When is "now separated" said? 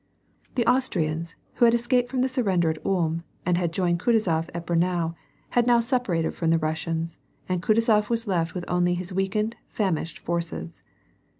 5.67-6.33